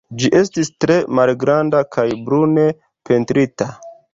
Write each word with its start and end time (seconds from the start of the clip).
Ĝi 0.21 0.29
estis 0.37 0.71
tre 0.85 0.95
malgranda 1.19 1.83
kaj 1.97 2.07
brune 2.31 2.67
pentrita. 3.11 3.73